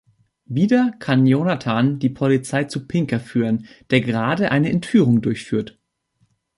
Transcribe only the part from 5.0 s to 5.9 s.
durchführt.